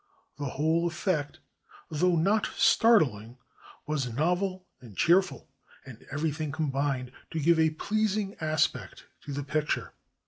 [0.37, 1.37] The whole effect,
[1.91, 3.37] though not startUng,
[3.85, 5.47] was novel and cheerful,
[5.85, 9.93] and everything com bined to give a pleasing aspect to the picture.